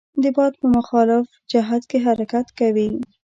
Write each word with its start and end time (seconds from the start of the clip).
د 0.23 0.25
باد 0.35 0.53
په 0.61 0.67
مخالف 0.77 1.25
جهت 1.51 1.81
کې 1.89 1.97
حرکت 2.05 2.47
کوي. 2.59 2.89